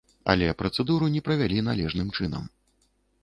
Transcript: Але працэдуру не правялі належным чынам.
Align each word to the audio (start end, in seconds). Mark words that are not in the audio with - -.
Але 0.31 0.45
працэдуру 0.61 1.09
не 1.17 1.21
правялі 1.27 1.59
належным 1.69 2.09
чынам. 2.17 2.47